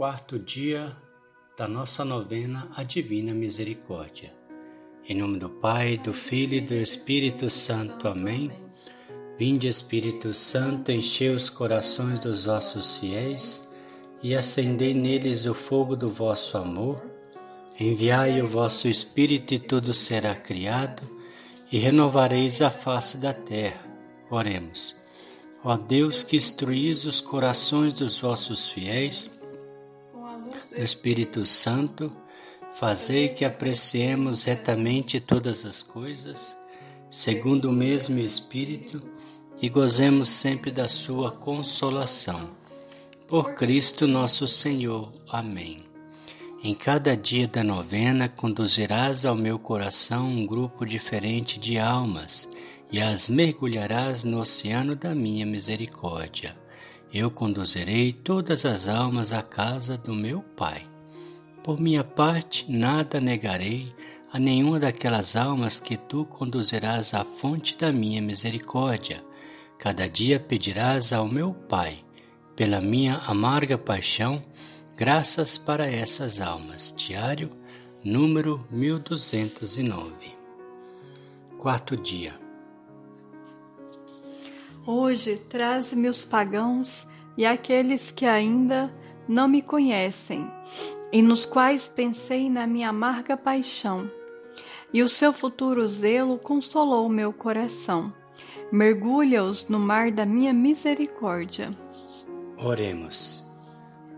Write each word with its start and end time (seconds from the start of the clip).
quarto 0.00 0.38
dia 0.38 0.96
da 1.58 1.68
nossa 1.68 2.06
novena 2.06 2.70
A 2.74 2.82
Divina 2.82 3.34
Misericórdia. 3.34 4.34
Em 5.06 5.14
nome 5.14 5.38
do 5.38 5.50
Pai, 5.50 5.98
do 5.98 6.14
Filho 6.14 6.54
e 6.54 6.60
do 6.62 6.72
Espírito 6.72 7.50
Santo. 7.50 8.08
Amém. 8.08 8.50
Vinde, 9.36 9.68
Espírito 9.68 10.32
Santo, 10.32 10.90
enchei 10.90 11.28
os 11.28 11.50
corações 11.50 12.18
dos 12.18 12.46
vossos 12.46 12.96
fiéis 12.96 13.76
e 14.22 14.34
acendei 14.34 14.94
neles 14.94 15.44
o 15.44 15.52
fogo 15.52 15.94
do 15.94 16.08
vosso 16.08 16.56
amor. 16.56 17.02
Enviai 17.78 18.40
o 18.40 18.48
vosso 18.48 18.88
Espírito 18.88 19.52
e 19.52 19.58
tudo 19.58 19.92
será 19.92 20.34
criado 20.34 21.02
e 21.70 21.76
renovareis 21.76 22.62
a 22.62 22.70
face 22.70 23.18
da 23.18 23.34
terra. 23.34 23.84
Oremos. 24.30 24.96
Ó 25.62 25.76
Deus 25.76 26.22
que 26.22 26.38
instruís 26.38 27.04
os 27.04 27.20
corações 27.20 27.92
dos 27.92 28.18
vossos 28.18 28.70
fiéis, 28.70 29.39
Espírito 30.72 31.44
Santo, 31.44 32.12
fazei 32.72 33.28
que 33.28 33.44
apreciemos 33.44 34.44
retamente 34.44 35.20
todas 35.20 35.64
as 35.64 35.82
coisas, 35.82 36.54
segundo 37.10 37.70
o 37.70 37.72
mesmo 37.72 38.18
Espírito, 38.18 39.02
e 39.60 39.68
gozemos 39.68 40.28
sempre 40.30 40.70
da 40.70 40.88
sua 40.88 41.30
consolação. 41.30 42.50
Por 43.26 43.54
Cristo 43.54 44.06
nosso 44.06 44.48
Senhor. 44.48 45.12
Amém. 45.28 45.76
Em 46.62 46.74
cada 46.74 47.16
dia 47.16 47.46
da 47.46 47.64
novena 47.64 48.28
conduzirás 48.28 49.24
ao 49.24 49.34
meu 49.34 49.58
coração 49.58 50.28
um 50.28 50.46
grupo 50.46 50.84
diferente 50.84 51.58
de 51.58 51.78
almas 51.78 52.48
e 52.92 53.00
as 53.00 53.28
mergulharás 53.28 54.24
no 54.24 54.40
oceano 54.40 54.94
da 54.94 55.14
minha 55.14 55.46
misericórdia 55.46 56.59
eu 57.12 57.30
conduzirei 57.30 58.12
todas 58.12 58.64
as 58.64 58.86
almas 58.86 59.32
à 59.32 59.42
casa 59.42 59.96
do 59.96 60.14
meu 60.14 60.40
Pai. 60.56 60.86
Por 61.62 61.80
minha 61.80 62.04
parte, 62.04 62.70
nada 62.70 63.20
negarei 63.20 63.92
a 64.32 64.38
nenhuma 64.38 64.78
daquelas 64.78 65.34
almas 65.34 65.80
que 65.80 65.96
tu 65.96 66.24
conduzirás 66.24 67.12
à 67.14 67.24
fonte 67.24 67.76
da 67.76 67.90
minha 67.90 68.22
misericórdia. 68.22 69.22
Cada 69.78 70.08
dia 70.08 70.38
pedirás 70.38 71.12
ao 71.12 71.26
meu 71.26 71.52
Pai, 71.52 72.04
pela 72.54 72.80
minha 72.80 73.16
amarga 73.26 73.76
paixão, 73.76 74.42
graças 74.96 75.58
para 75.58 75.90
essas 75.90 76.40
almas. 76.40 76.94
Diário 76.96 77.50
número 78.04 78.66
1209. 78.70 80.34
Quarto 81.58 81.96
dia. 81.96 82.49
Hoje 84.92 85.36
traz-me 85.36 86.08
os 86.08 86.24
pagãos 86.24 87.06
e 87.36 87.46
aqueles 87.46 88.10
que 88.10 88.26
ainda 88.26 88.92
não 89.28 89.46
me 89.46 89.62
conhecem, 89.62 90.44
e 91.12 91.22
nos 91.22 91.46
quais 91.46 91.86
pensei 91.86 92.50
na 92.50 92.66
minha 92.66 92.88
amarga 92.88 93.36
paixão. 93.36 94.10
E 94.92 95.00
o 95.00 95.08
seu 95.08 95.32
futuro 95.32 95.86
zelo 95.86 96.38
consolou 96.38 97.08
meu 97.08 97.32
coração. 97.32 98.12
Mergulha-os 98.72 99.68
no 99.68 99.78
mar 99.78 100.10
da 100.10 100.26
minha 100.26 100.52
misericórdia. 100.52 101.72
Oremos. 102.58 103.46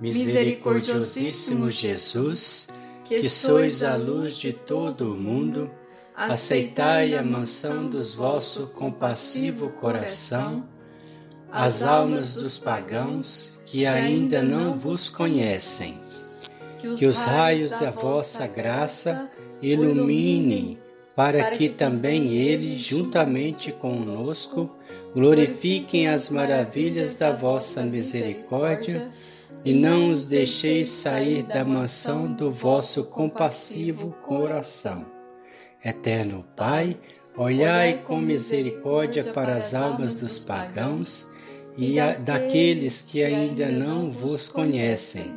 Misericordiosíssimo 0.01 1.71
Jesus, 1.71 2.67
que 3.05 3.29
sois 3.29 3.83
a 3.83 3.95
luz 3.95 4.39
de 4.39 4.55
todo 4.55 5.13
o 5.13 5.19
mundo, 5.19 5.71
aceitai 6.31 7.17
a 7.17 7.23
mansão 7.23 7.89
dos 7.89 8.15
vosso 8.15 8.69
compassivo 8.69 9.71
coração, 9.71 10.65
as 11.51 11.83
almas 11.83 12.35
dos 12.35 12.59
pagãos 12.59 13.59
que 13.67 13.87
ainda 13.87 14.43
não 14.43 14.75
vos 14.75 15.09
conhecem. 15.09 15.99
Que 16.99 17.07
os 17.07 17.23
raios 17.23 17.73
da 17.73 17.91
vossa 17.91 18.47
graça 18.47 19.31
iluminem, 19.61 20.79
para 21.15 21.51
que 21.51 21.69
também 21.69 22.35
eles, 22.37 22.81
juntamente 22.81 23.71
conosco, 23.71 24.71
glorifiquem 25.15 26.09
as 26.09 26.29
maravilhas 26.29 27.15
da 27.15 27.33
vossa 27.33 27.83
misericórdia 27.83 29.11
e 29.65 29.73
não 29.73 30.11
os 30.11 30.25
deixeis 30.25 30.89
sair 30.89 31.43
da 31.43 31.65
mansão 31.65 32.33
do 32.33 32.51
vosso 32.51 33.05
compassivo 33.05 34.15
coração 34.23 35.12
Eterno 35.85 36.45
Pai, 36.57 36.97
olhai 37.37 38.03
com 38.07 38.21
misericórdia 38.21 39.25
para 39.25 39.57
as 39.57 39.75
almas 39.75 40.15
dos 40.15 40.39
pagãos 40.39 41.27
e 41.77 41.97
daqueles 42.25 43.01
que 43.01 43.23
ainda 43.25 43.69
não 43.69 44.13
vos 44.13 44.49
conhecem 44.49 45.37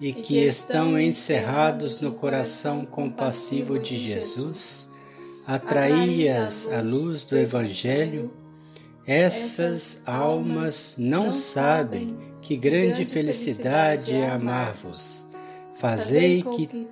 e 0.00 0.12
que 0.12 0.38
estão 0.38 0.98
encerrados 0.98 2.00
no 2.00 2.12
coração 2.12 2.84
compassivo 2.84 3.78
de 3.78 3.98
Jesus. 3.98 4.88
Atraí-as 5.46 6.68
luz 6.84 7.24
do 7.24 7.36
Evangelho. 7.36 8.32
Essas 9.04 10.00
almas 10.06 10.94
não 10.96 11.32
sabem 11.32 12.16
que 12.40 12.56
grande 12.56 13.04
felicidade 13.04 14.14
é 14.14 14.28
amar-vos 14.30 15.21
Fazei 15.82 16.44
que, 16.44 16.86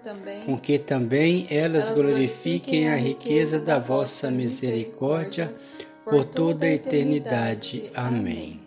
com 0.44 0.58
que 0.58 0.76
também 0.76 1.46
elas 1.48 1.90
glorifiquem 1.90 2.88
a 2.88 2.96
riqueza 2.96 3.60
da 3.60 3.78
vossa 3.78 4.32
misericórdia 4.32 5.54
por 6.04 6.24
toda 6.24 6.66
a 6.66 6.72
eternidade. 6.72 7.88
Amém. 7.94 8.60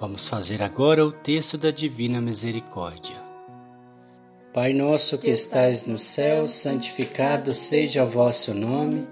Vamos 0.00 0.26
fazer 0.26 0.62
agora 0.62 1.04
o 1.04 1.12
texto 1.12 1.58
da 1.58 1.70
Divina 1.70 2.18
Misericórdia. 2.18 3.16
Pai 4.54 4.72
nosso 4.72 5.18
que 5.18 5.28
estais 5.28 5.84
no 5.84 5.98
céu, 5.98 6.48
santificado 6.48 7.52
seja 7.52 8.04
o 8.04 8.08
vosso 8.08 8.54
nome. 8.54 9.06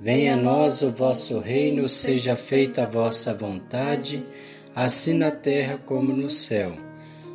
Venha 0.00 0.34
a 0.34 0.36
nós 0.36 0.80
o 0.80 0.92
vosso 0.92 1.40
reino, 1.40 1.88
seja 1.88 2.36
feita 2.36 2.84
a 2.84 2.86
vossa 2.86 3.34
vontade, 3.34 4.22
assim 4.72 5.14
na 5.14 5.32
terra 5.32 5.76
como 5.76 6.12
no 6.12 6.30
céu. 6.30 6.91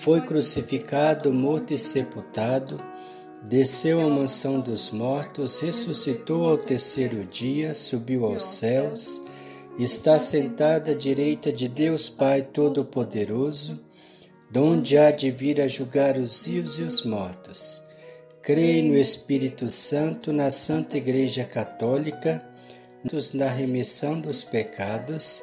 foi 0.00 0.22
crucificado, 0.22 1.30
morto 1.30 1.74
e 1.74 1.78
sepultado, 1.78 2.82
desceu 3.42 4.00
à 4.00 4.08
mansão 4.08 4.58
dos 4.58 4.90
mortos, 4.90 5.60
ressuscitou 5.60 6.48
ao 6.48 6.56
terceiro 6.56 7.22
dia, 7.26 7.74
subiu 7.74 8.24
aos 8.24 8.42
céus, 8.44 9.22
está 9.78 10.18
sentado 10.18 10.90
à 10.90 10.94
direita 10.94 11.52
de 11.52 11.68
Deus 11.68 12.08
Pai 12.08 12.40
Todo-Poderoso, 12.40 13.78
donde 14.50 14.96
há 14.96 15.10
de 15.10 15.30
vir 15.30 15.60
a 15.60 15.68
julgar 15.68 16.16
os 16.16 16.46
vivos 16.46 16.78
e 16.78 16.82
os 16.82 17.04
mortos. 17.04 17.82
Creio 18.40 18.84
no 18.84 18.96
Espírito 18.96 19.68
Santo, 19.68 20.32
na 20.32 20.50
Santa 20.50 20.96
Igreja 20.96 21.44
Católica, 21.44 22.42
na 23.34 23.48
remissão 23.50 24.18
dos 24.18 24.42
pecados, 24.42 25.42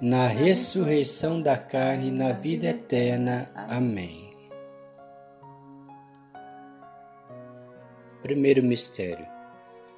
na 0.00 0.26
ressurreição 0.26 1.40
da 1.40 1.56
carne 1.56 2.08
e 2.08 2.10
na 2.10 2.32
vida 2.32 2.68
eterna. 2.68 3.50
Amém. 3.54 4.30
Primeiro 8.22 8.62
mistério. 8.62 9.26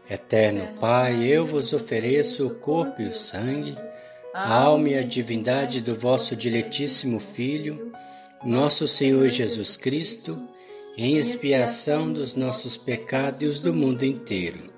Eterno 0.08 0.78
Pai, 0.80 1.24
eu 1.24 1.46
vos 1.46 1.72
ofereço 1.72 2.46
o 2.46 2.54
corpo 2.54 3.02
e 3.02 3.08
o 3.08 3.14
sangue, 3.14 3.76
a 4.32 4.62
alma 4.62 4.90
e 4.90 4.98
a 4.98 5.02
divindade 5.02 5.80
do 5.80 5.94
vosso 5.94 6.34
diletíssimo 6.34 7.20
Filho, 7.20 7.92
nosso 8.44 8.86
Senhor 8.86 9.28
Jesus 9.28 9.76
Cristo, 9.76 10.48
em 10.96 11.18
expiação 11.18 12.12
dos 12.12 12.34
nossos 12.34 12.76
pecados 12.76 13.42
e 13.42 13.46
os 13.46 13.60
do 13.60 13.74
mundo 13.74 14.04
inteiro. 14.04 14.77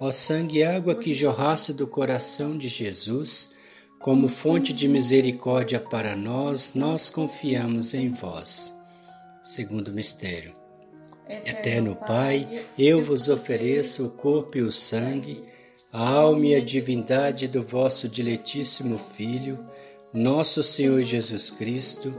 Ó 0.00 0.12
sangue 0.12 0.58
e 0.58 0.62
água 0.62 0.94
que 0.94 1.12
jorrasse 1.12 1.72
do 1.72 1.86
coração 1.86 2.56
de 2.56 2.68
Jesus, 2.68 3.50
como 3.98 4.28
fonte 4.28 4.72
de 4.72 4.86
misericórdia 4.86 5.80
para 5.80 6.14
nós, 6.14 6.72
nós 6.74 7.10
confiamos 7.10 7.94
em 7.94 8.10
vós. 8.10 8.72
Segundo 9.42 9.92
mistério. 9.92 10.54
Eterno 11.28 11.96
Pai, 11.96 12.64
eu 12.78 13.02
vos 13.02 13.28
ofereço 13.28 14.06
o 14.06 14.10
corpo 14.10 14.58
e 14.58 14.62
o 14.62 14.70
sangue, 14.70 15.42
a 15.92 16.08
alma 16.08 16.46
e 16.46 16.54
a 16.54 16.60
divindade 16.60 17.48
do 17.48 17.60
vosso 17.60 18.08
diletíssimo 18.08 18.98
Filho, 18.98 19.58
nosso 20.12 20.62
Senhor 20.62 21.02
Jesus 21.02 21.50
Cristo, 21.50 22.14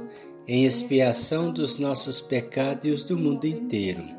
em 0.46 0.66
expiação 0.66 1.50
dos 1.50 1.80
nossos 1.80 2.20
pecados 2.20 2.86
e 2.86 2.92
os 2.92 3.04
do 3.04 3.18
mundo 3.18 3.46
inteiro. 3.48 4.19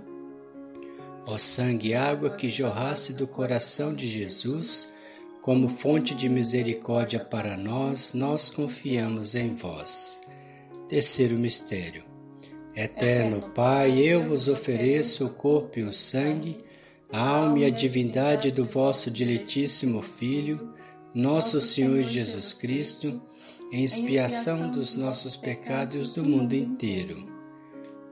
Ó 1.25 1.37
sangue 1.37 1.89
e 1.89 1.93
água 1.93 2.29
que 2.31 2.49
jorrasse 2.49 3.13
do 3.13 3.27
coração 3.27 3.93
de 3.93 4.07
Jesus, 4.07 4.91
como 5.41 5.69
fonte 5.69 6.13
de 6.13 6.29
misericórdia 6.29 7.19
para 7.19 7.57
nós, 7.57 8.13
nós 8.13 8.49
confiamos 8.49 9.35
em 9.35 9.53
vós. 9.53 10.19
Terceiro 10.87 11.37
mistério. 11.37 12.03
Eterno 12.75 13.49
Pai, 13.53 13.99
eu 13.99 14.23
vos 14.23 14.47
ofereço 14.47 15.25
o 15.25 15.29
corpo 15.29 15.79
e 15.79 15.83
o 15.83 15.93
sangue, 15.93 16.63
a 17.11 17.19
alma 17.19 17.59
e 17.59 17.65
a 17.65 17.69
divindade 17.69 18.51
do 18.51 18.65
vosso 18.65 19.11
diletíssimo 19.11 20.01
Filho, 20.01 20.73
nosso 21.13 21.59
Senhor 21.59 22.01
Jesus 22.03 22.53
Cristo, 22.53 23.21
em 23.71 23.83
expiação 23.83 24.69
dos 24.69 24.95
nossos 24.95 25.35
pecados 25.35 26.09
do 26.09 26.23
mundo 26.23 26.53
inteiro. 26.53 27.30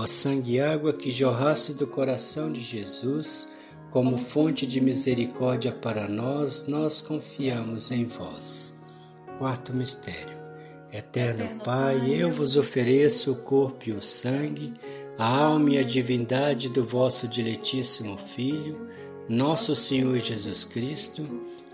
Ó 0.00 0.06
sangue 0.06 0.52
e 0.52 0.60
água 0.60 0.92
que 0.92 1.10
jorrasse 1.10 1.74
do 1.74 1.84
coração 1.84 2.52
de 2.52 2.60
Jesus, 2.60 3.48
como 3.90 4.16
fonte 4.16 4.64
de 4.64 4.80
misericórdia 4.80 5.72
para 5.72 6.06
nós, 6.06 6.68
nós 6.68 7.00
confiamos 7.00 7.90
em 7.90 8.04
vós. 8.04 8.76
Quarto 9.38 9.74
mistério. 9.74 10.38
Eterno 10.92 11.48
Pai, 11.64 12.12
eu 12.12 12.30
vos 12.30 12.56
ofereço 12.56 13.32
o 13.32 13.36
corpo 13.42 13.88
e 13.88 13.92
o 13.92 14.00
sangue, 14.00 14.72
a 15.18 15.26
alma 15.26 15.70
e 15.70 15.78
a 15.78 15.82
divindade 15.82 16.68
do 16.68 16.84
vosso 16.84 17.26
diletíssimo 17.26 18.16
Filho, 18.16 18.88
nosso 19.28 19.74
Senhor 19.74 20.16
Jesus 20.20 20.62
Cristo, 20.62 21.26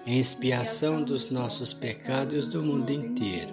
em 0.07 0.19
expiação 0.19 1.03
dos 1.03 1.29
nossos 1.29 1.75
pecados 1.75 2.49
do 2.49 2.63
mundo 2.63 2.91
inteiro. 2.91 3.53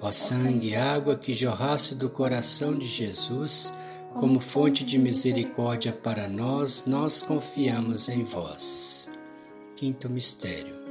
Ó 0.00 0.12
sangue 0.12 0.70
e 0.70 0.76
água 0.76 1.16
que 1.16 1.32
jorrasse 1.32 1.94
do 1.94 2.08
coração 2.08 2.76
de 2.76 2.86
Jesus, 2.86 3.72
como 4.14 4.40
fonte 4.40 4.84
de 4.84 4.98
misericórdia 4.98 5.92
para 5.92 6.28
nós, 6.28 6.84
nós 6.86 7.22
confiamos 7.22 8.08
em 8.08 8.22
vós. 8.22 9.08
Quinto 9.76 10.10
mistério. 10.10 10.84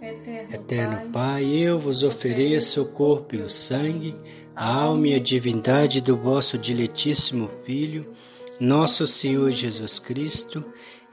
Eterno, 0.00 0.54
Eterno 0.54 1.10
Pai, 1.10 1.44
eu 1.44 1.78
vos 1.78 2.02
ofereço 2.02 2.82
o 2.82 2.86
corpo 2.86 3.34
e 3.34 3.42
o 3.42 3.50
sangue 3.50 4.16
a 4.54 4.74
alma 4.74 5.08
e 5.08 5.14
a 5.14 5.18
divindade 5.18 6.02
do 6.02 6.16
vosso 6.16 6.58
diletíssimo 6.58 7.50
Filho, 7.64 8.12
nosso 8.60 9.06
Senhor 9.06 9.50
Jesus 9.50 9.98
Cristo, 9.98 10.62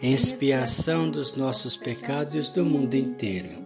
em 0.01 0.13
expiação 0.13 1.10
dos 1.10 1.36
nossos 1.38 1.77
pecados 1.77 2.50
do 2.50 2.66
mundo 2.66 2.96
inteiro. 2.96 3.66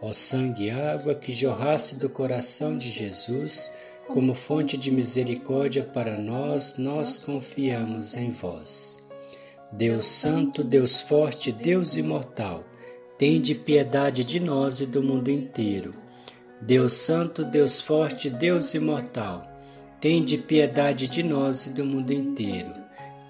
Ó 0.00 0.12
sangue 0.12 0.66
e 0.66 0.70
água 0.70 1.14
que 1.14 1.32
jorrasse 1.32 1.96
do 1.96 2.08
coração 2.08 2.76
de 2.78 2.88
Jesus, 2.88 3.70
como 4.08 4.34
fonte 4.34 4.76
de 4.76 4.90
misericórdia 4.90 5.82
para 5.82 6.18
nós, 6.18 6.76
nós 6.78 7.18
confiamos 7.18 8.16
em 8.16 8.30
vós. 8.30 8.98
Deus 9.70 10.06
Santo, 10.06 10.64
Deus 10.64 11.00
Forte, 11.00 11.52
Deus 11.52 11.96
Imortal, 11.96 12.64
tende 13.18 13.54
piedade 13.54 14.24
de 14.24 14.40
nós 14.40 14.80
e 14.80 14.86
do 14.86 15.02
mundo 15.02 15.30
inteiro 15.30 15.94
Deus 16.62 16.92
Santo, 16.92 17.42
Deus 17.42 17.80
Forte, 17.80 18.28
Deus 18.28 18.74
Imortal, 18.74 19.42
tende 19.98 20.36
piedade 20.36 21.08
de 21.08 21.22
nós 21.22 21.66
e 21.66 21.70
do 21.70 21.86
mundo 21.86 22.12
inteiro. 22.12 22.74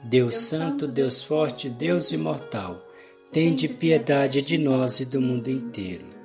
Deus 0.03 0.35
Santo, 0.35 0.89
Deus 0.89 1.23
Forte, 1.23 1.71
Deus 1.71 2.11
Imortal, 2.11 2.85
tende 3.31 3.69
piedade 3.69 4.43
de 4.43 4.59
nós 4.59 4.99
e 4.99 5.05
do 5.05 5.21
mundo 5.21 5.49
inteiro. 5.49 6.20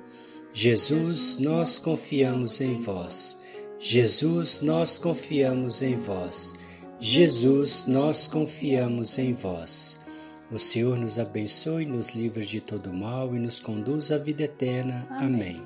Jesus, 0.58 1.36
nós 1.38 1.78
confiamos 1.78 2.62
em 2.62 2.80
vós. 2.80 3.38
Jesus, 3.78 4.62
nós 4.62 4.96
confiamos 4.96 5.82
em 5.82 5.96
vós. 5.96 6.54
Jesus, 6.98 7.84
nós 7.86 8.26
confiamos 8.26 9.18
em 9.18 9.34
vós. 9.34 10.00
O 10.50 10.58
Senhor 10.58 10.96
nos 10.96 11.18
abençoe, 11.18 11.84
nos 11.84 12.14
livre 12.14 12.46
de 12.46 12.62
todo 12.62 12.90
mal 12.90 13.36
e 13.36 13.38
nos 13.38 13.60
conduz 13.60 14.10
à 14.10 14.16
vida 14.16 14.44
eterna. 14.44 15.06
Amém. 15.10 15.60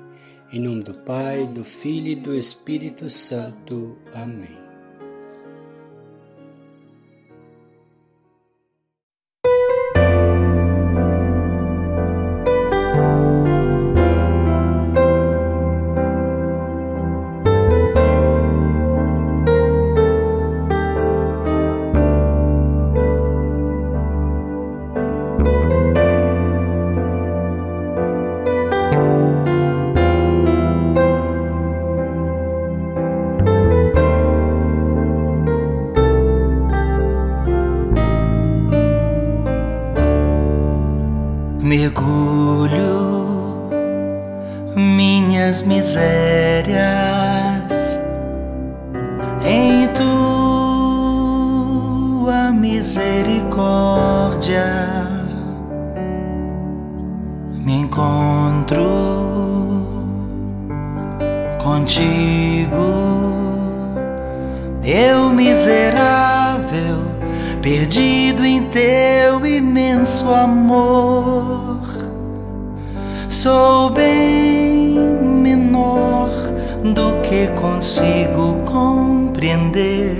Em 0.51 0.59
nome 0.59 0.83
do 0.83 0.93
Pai, 0.93 1.47
do 1.47 1.63
Filho 1.63 2.09
e 2.09 2.15
do 2.15 2.37
Espírito 2.37 3.09
Santo. 3.09 3.97
Amém. 4.13 4.70
Eu 64.83 65.29
miserável, 65.29 66.97
perdido 67.61 68.43
em 68.45 68.63
teu 68.63 69.45
imenso 69.45 70.33
amor. 70.33 71.79
Sou 73.29 73.91
bem 73.91 74.99
menor 75.21 76.29
do 76.93 77.21
que 77.21 77.47
consigo 77.59 78.55
compreender. 78.65 80.17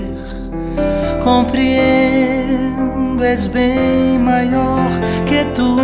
Compreendo, 1.22 3.22
és 3.22 3.46
bem 3.46 4.18
maior 4.18 4.88
que 5.26 5.44
tudo. 5.54 5.82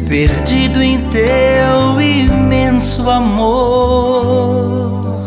Perdido 0.08 0.82
em 0.82 1.00
teu 1.08 2.00
imenso 2.00 3.10
amor. 3.10 5.20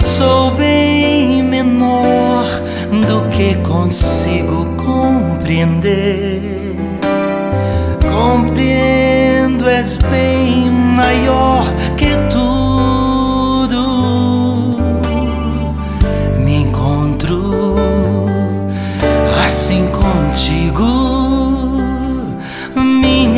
Sou 0.00 0.52
bem 0.52 0.98
consigo 3.88 4.66
compreender. 4.76 6.76
Compreendo, 8.02 9.68
és 9.68 9.96
bem 9.96 10.70
maior 10.70 11.64
que 11.96 12.10
tudo. 12.30 13.78
Me 16.38 16.62
encontro 16.62 17.76
assim 19.46 19.87